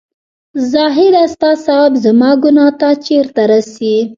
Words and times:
زاهـده 0.71 1.21
سـتـا 1.31 1.51
ثـواب 1.65 1.93
زمـا 2.03 2.31
ګـنـاه 2.41 2.71
تـه 2.79 2.89
چېرته 3.05 3.41
رسـي 3.51 3.95